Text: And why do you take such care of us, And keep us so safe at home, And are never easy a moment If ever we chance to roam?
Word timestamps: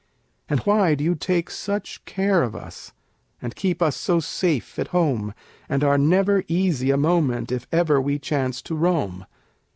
And 0.49 0.61
why 0.61 0.95
do 0.95 1.03
you 1.03 1.13
take 1.13 1.51
such 1.51 2.03
care 2.05 2.41
of 2.41 2.55
us, 2.55 2.91
And 3.39 3.53
keep 3.55 3.83
us 3.83 3.95
so 3.95 4.19
safe 4.19 4.79
at 4.79 4.87
home, 4.87 5.35
And 5.69 5.83
are 5.83 5.99
never 5.99 6.43
easy 6.47 6.89
a 6.89 6.97
moment 6.97 7.51
If 7.51 7.67
ever 7.71 8.01
we 8.01 8.17
chance 8.17 8.63
to 8.63 8.73
roam? 8.73 9.27